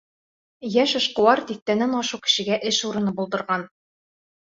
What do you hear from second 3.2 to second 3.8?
булдырған.